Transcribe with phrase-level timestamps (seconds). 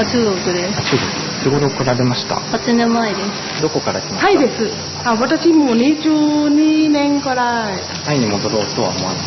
[0.00, 0.80] あ、中国です。
[0.88, 1.20] 中国。
[1.40, 3.60] いつ頃来られました？8年前です。
[3.60, 4.20] どこから来ました？
[4.22, 4.70] タイです。
[5.04, 7.68] あ、私も22年から
[8.06, 9.20] タイに戻ろうとは思わな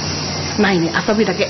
[0.57, 0.61] い。
[0.61, 1.47] ないね、遊びだけ。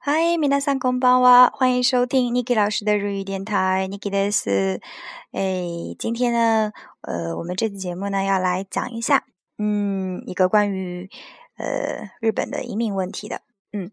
[0.00, 4.80] 嗨，皆さんこんばんは，欢迎收听 Niki 老师的日语电台，Niki です。
[5.30, 6.72] 诶，今天呢，
[7.02, 9.22] 呃，我们这期节目呢要来讲一下，
[9.58, 11.08] 嗯，一个关于
[11.56, 13.42] 呃日本的移民问题的，
[13.72, 13.92] 嗯，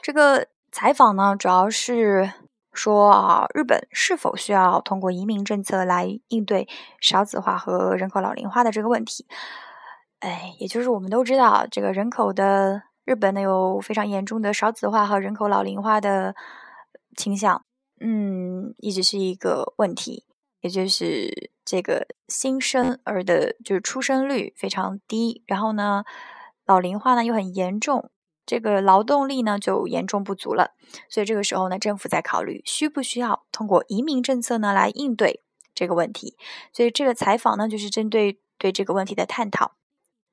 [0.00, 2.30] 这个采访呢主要是
[2.76, 6.68] 说啊，日本是否需要通过移民政策来应对
[7.00, 9.26] 少子化和人口老龄化的这个问题？
[10.20, 16.34] 哎，也就是我们都知道，这个人口的日本呢有非常严重的少子化和人口老龄化的
[17.16, 17.64] 倾向，
[18.00, 20.24] 嗯，一直是一个问题，
[20.60, 26.04] 也就是这个新生儿的就是出生率非常低，然后呢，
[26.64, 28.10] 老龄化呢又很严重，
[28.46, 30.70] 这个劳动力呢就严重不足了，
[31.08, 35.42] 所以这个时候呢，政府在考虑需不需要通过移民政策呢来应对
[35.74, 36.36] 这个问题，
[36.72, 39.72] 所以这个采访呢就是针对对这个问题的探讨。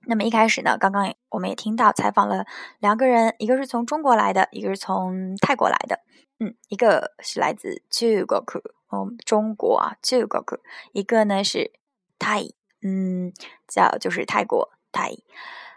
[0.05, 2.45] 那么一开始呢，刚刚我们也听到采访了
[2.79, 6.01] 两个人，一个是从中国来的，一个是从泰国来的。
[6.39, 8.43] 嗯，一个是来自中国，
[8.91, 10.59] 嗯，中国啊，中国；
[10.91, 11.71] 一个呢是
[12.19, 12.43] 泰，
[12.81, 13.31] 嗯，
[13.65, 15.13] 叫就是泰国泰。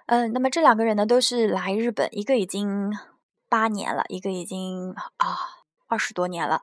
[0.06, 2.92] 嗯，那么这两个人呢都是来日本，一个已经
[3.48, 5.36] 八年了，一个已经啊
[5.88, 6.62] 二十多年了。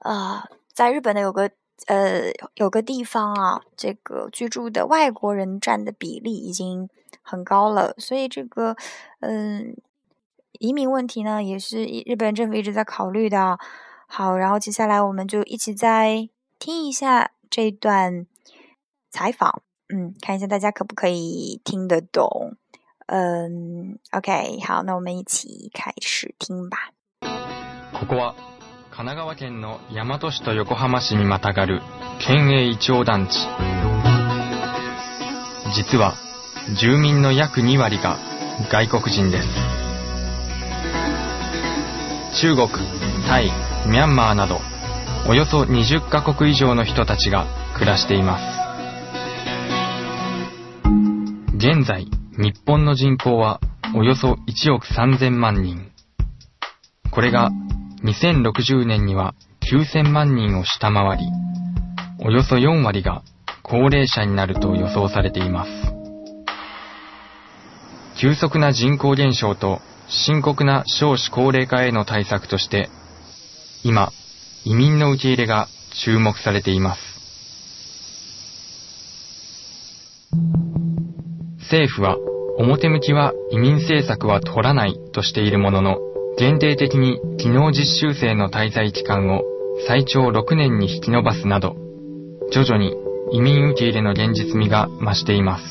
[0.00, 1.50] 啊、在日本呢有个
[1.86, 6.88] 呃，有个地方啊，这个居住的外国人占的比例已经
[7.20, 8.76] 很高了，所以这个
[9.20, 9.76] 嗯，
[10.60, 13.58] 移民问题呢，也是日本政府一直在考虑的。
[14.06, 18.26] 好，然后接下来我们就一起再听一下这段
[19.10, 22.56] 采访，嗯，看一下大家可不可以听得懂。
[23.10, 26.92] 嗯，OK，好，那我们一起开始听吧。
[27.98, 28.34] ここは
[28.90, 31.80] 神奈川県の大和市と横浜市にまたがる
[32.20, 33.30] 県営イチョウ団地。
[35.74, 36.14] 実は
[36.78, 38.18] 住民の約2割が
[38.70, 39.48] 外国人です。
[42.42, 42.68] 中国
[43.26, 43.50] タイ
[43.86, 44.60] ミャンマーなど
[45.26, 48.44] およそ20カ国以上の人たちが暮らしています。
[51.56, 52.06] 現在
[52.40, 53.60] 日本の人口は
[53.96, 55.90] およそ1億3000万人
[57.10, 57.50] これが
[58.04, 59.34] 2060年には
[59.70, 61.24] 9000万人を下回り、
[62.20, 63.22] およそ4割が
[63.64, 65.70] 高齢者になると予想されています。
[68.20, 72.88] 急速な人口減少と深刻な少子高齢化への対策として、
[73.82, 74.10] 今、
[74.64, 75.66] 移民の受け入れが
[76.04, 77.07] 注目されています。
[81.70, 82.16] 政府は
[82.58, 85.98] 表向きは移民政策は取らないとしているものの、
[86.38, 89.42] 限定的に技能実習生の滞在期間を
[89.86, 91.76] 最長6年に引き延ばすなど、
[92.50, 92.96] 徐々に
[93.32, 95.64] 移民受け入れの現実味が増しています。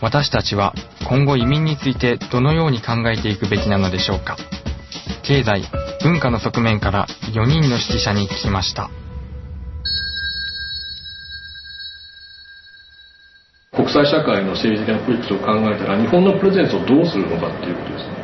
[0.00, 0.74] 私たちは
[1.08, 4.36] 今後移民についてどのように考えていくべきなのでしょうか。
[5.24, 5.64] 経済、
[6.04, 8.90] 文化の側面から4人の識者に聞きました。
[13.88, 18.18] 国際社会の政治的なプロジェクトを考えたら日本のプレゼンスをどうするのかっていうことですね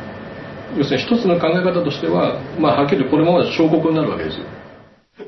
[0.77, 4.45] 要するに一つの考え方としては、まあ、はっきりこれままで小国になるわけですよ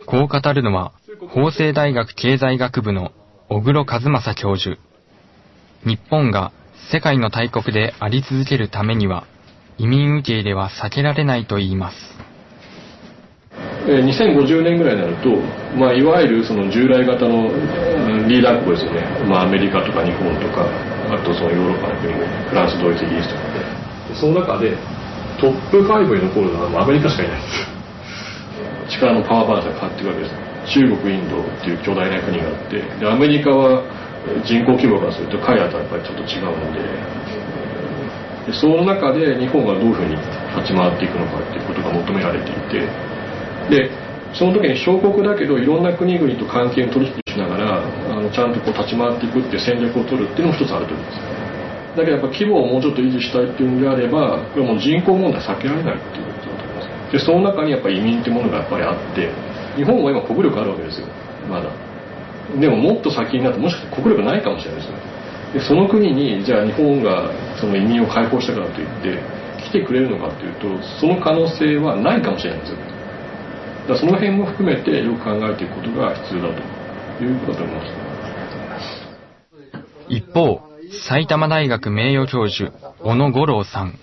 [0.05, 0.93] こう語るのは、
[1.29, 3.11] 法政大学経済学部の
[3.49, 4.77] 小黒和正教授。
[5.85, 6.51] 日本が
[6.91, 9.25] 世界の大国であり続けるためには、
[9.77, 11.97] 移民受け入れは避けられないと言います。
[13.87, 15.31] え2050年ぐらいになると、
[15.79, 17.47] まあ、いわゆるその従来型の
[18.27, 20.67] リーダー国ですよね、まあ、アメリカとか日本とか
[21.07, 23.87] あとそのヨーロッパの国々フランスドイツイギリスとかで。
[24.15, 24.75] その中で
[25.39, 27.39] トップ5に残るのはアメリカしかいない。
[28.89, 30.35] 力のパワーバランスが変わっていくわけです
[30.79, 33.83] 中国インドっていう巨大な国があってでアメリカは
[34.43, 36.79] 人口規模からすると彼らとはやっぱりちょっと違うので。
[38.47, 40.15] でその中で日本がどういうふうに
[40.55, 42.87] 立ち回っていくのかっていうことが求められていて
[43.69, 43.89] で
[44.33, 59.31] その時に小国だけどいろんな国々と関係を取引しながらあのちゃんとこう立ち回っていくっていう戦略を取るっていうのも一つあると思いますだけどやっぱ規模をもうちょっと維持したいっていうんであればこれもう人口問題避けられないっていうことだと思いますでその中にやっぱり移民ってものがやっぱりあって
[59.77, 61.07] 日本は今国力あるわけですよ。
[61.47, 61.69] まだ。
[62.59, 64.97] でももっと先になってもしかして国力ないかもしれないですよ。
[65.53, 67.31] でその国にじゃあ日本が
[67.61, 69.21] その移民を解放したからといって
[69.63, 72.77] 来てくれるのかというとその可能性はないかもしれないんですよ。
[73.87, 76.55] だその辺も含めてよく考えていくことが必要だ
[77.17, 77.97] ということだと思います
[80.09, 80.61] 一方、
[81.07, 83.99] 埼玉大学名誉教授、小野五郎さん。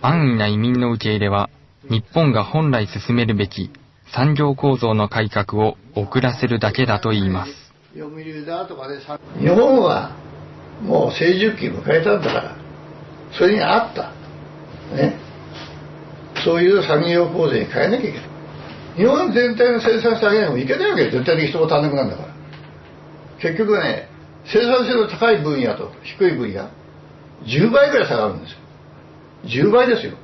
[0.00, 1.48] 安易な移民の受け入れは、
[1.88, 3.70] 日本が本来進めるべき
[4.12, 7.52] 産業構造の改革を遅らせるだけだと言います。
[7.94, 8.00] 日
[9.48, 10.16] 本は
[10.82, 12.56] もう成熟期迎えたんだから
[13.32, 14.12] それに合った
[14.94, 15.18] ね
[16.44, 18.27] そういう産業構成に変えなきゃいけない
[18.98, 21.10] 日本全体の生産性上げないもいけないわけよ。
[21.12, 22.28] 絶対的人が足んなくなるんだから。
[23.40, 24.08] 結局ね
[24.44, 26.68] 生産性の高い分野と低い分野
[27.46, 29.68] 10倍ぐらい差がるんですよ。
[29.68, 30.14] 10倍ですよ。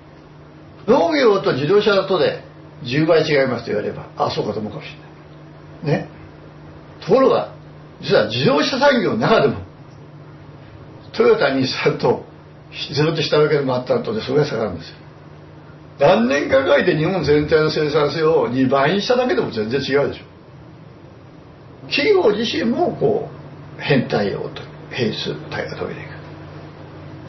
[0.89, 2.43] 農業と自動車とで
[2.83, 4.89] 10倍違いますと言われればあそうかと思うかもし
[5.85, 6.01] れない。
[6.01, 6.09] ね。
[7.07, 7.55] ところが
[8.03, 9.61] 実は自動車産業の中でも
[11.13, 12.25] トヨタ日産と
[12.93, 14.97] ずっと下請けの末端とでそれが差がるんですよ。
[15.99, 20.25] 何年かかけて日本全体の生産性を2倍にしただけでも全然違うでしょ。
[21.89, 23.29] 企業自身もこ
[23.79, 26.05] う変態をと変数対が遂げてい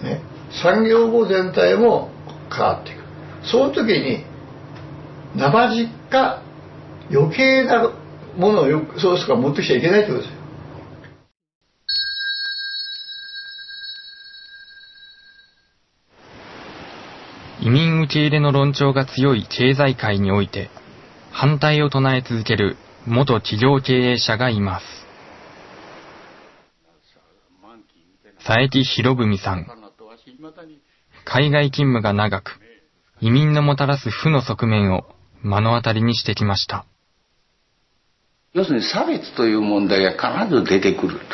[0.01, 0.21] く、ね、
[0.63, 2.09] 産業後全体も
[2.49, 3.03] 変わっていく。
[3.43, 4.25] その時に
[5.35, 6.41] 生実家
[7.11, 7.91] 余計な
[8.37, 10.45] ものをよくそうすか持ってきちゃいけないってことですよ
[17.61, 20.69] 移民受け入れの論調が強い経済界において、
[21.31, 24.85] 反対を唱え続ける元企業経営者がいます。
[28.37, 29.67] 佐伯博文さん。
[31.25, 32.59] 海外勤務が長く、
[33.19, 35.05] 移民のもたらす負の側面を
[35.41, 36.85] 目の当たりにしてきました。
[38.53, 41.25] 要するに差別という問題が必ず出てくると。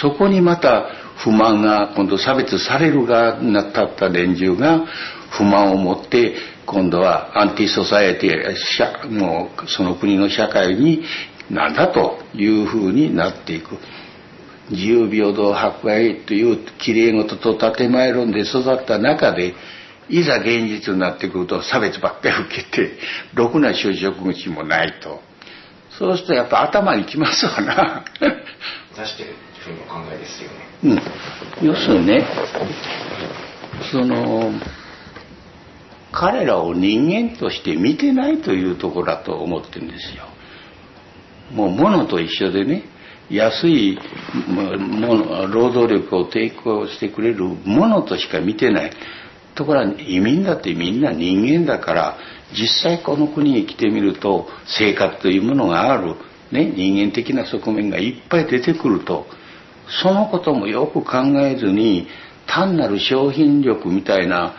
[0.00, 4.84] そこにまた不満が今度差別される側になったった連中が
[5.30, 6.34] 不満を持って
[6.66, 11.04] 今度はアンティソサエティもうその国の社会に
[11.50, 13.76] なんだというふうになっていく。
[14.70, 19.54] 自由平等博愛というきれい事と建前論で育った中で
[20.08, 22.96] いざ現実になってくると差別ばっかり受けて
[23.34, 25.20] ろくな就職口もないと。
[25.98, 28.04] そうするとやっぱ頭にきますわな。
[28.96, 29.51] 出して
[30.84, 30.88] う。
[30.94, 31.00] ん、
[31.66, 32.26] 要するにね
[33.90, 34.52] その
[36.12, 40.24] 彼らを人間として見てないというところだと思ってるんですよ。
[41.52, 42.84] もう物と一緒でね
[43.30, 43.98] 安い
[44.48, 48.92] もの労働力を提供してくれるものとしか見てない
[49.54, 52.18] ところが移民だってみんな人間だから
[52.52, 54.48] 実際この国に来てみると
[54.78, 56.14] 生活というものがある、
[56.50, 59.26] ね、人間的な側面がいっぱい出てくると
[60.00, 62.06] そのこともよく考えずに
[62.46, 64.54] 単なる商品力みたいな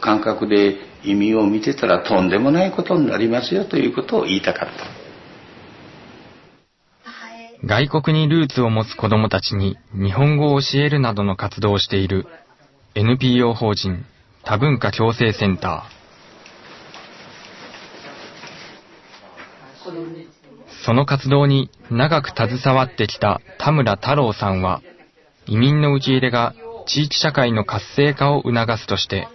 [0.00, 5.06] 感覚で移民を見てたらとんでもないことになりますよということを言いたかった。
[7.64, 12.26] 外国にルーツを持つ子供たちに日本語を教えるなどの活動をしている
[12.94, 14.04] NPO 法人
[14.44, 15.96] 多文化共生センター。
[20.84, 24.82] その活動に長く携わってきた田村太郎さんは、
[25.46, 26.54] 移民の受け入れが
[26.86, 29.28] 地域社会の活性化を促すとして、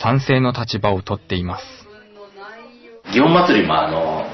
[0.00, 1.64] 賛成の立場をとっています。
[3.12, 4.26] 祇園祭もあの、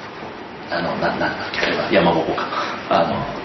[0.70, 2.46] あの、な、なんだっけ、あれは山鉾か。
[2.90, 3.38] あの、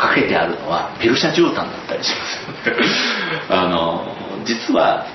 [0.00, 3.52] かけてあるのはペルシャ絨毯だったりします。
[3.52, 5.06] あの、実は、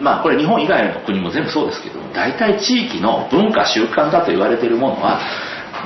[0.00, 5.20] まあこれ日本以外の国も全部そうですけど、大体地域の文化習慣だと言われているものは、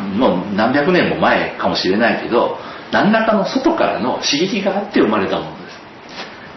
[0.01, 2.59] もう何百年も前かもしれないけど
[2.93, 5.79] 何らかの外からの刺激があって生まれたものです。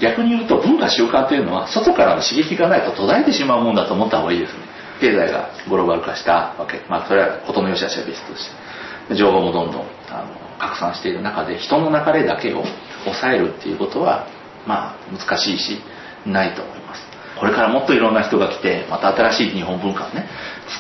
[0.02, 4.60] 逆に言うと文化習慣というのは外からの刺激がないと途絶えてしまうものだと思った方がいいですね。
[5.02, 6.82] 経済がグローバル化したわけ。
[6.90, 9.16] まあそれは事の良し悪しは別として。
[9.16, 12.64] 情報もどんどんあの拡散している中で人の流れだけを
[13.06, 14.28] 抑えるっていうことは
[14.68, 15.82] まあ難しいし
[16.26, 17.02] ないと思います。
[17.40, 20.28] これからもっといろんな人が来てまた新しい日本文化をね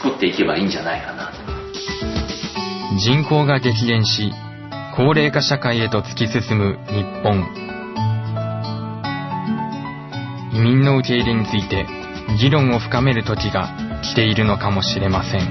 [0.03, 1.31] 作っていけばいいんじゃないかな。
[1.31, 1.58] と
[2.97, 4.33] 人口が激減し、
[4.95, 7.45] 高齢化社会へと突き進む日本。
[10.53, 11.85] 移民の受け入れについて
[12.39, 13.69] 議論を深める時が
[14.01, 15.41] 来ているのかもしれません。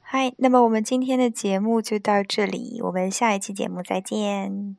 [0.00, 4.76] 嗨，那么我们今天的节目就到这里，我们下一期节目再见。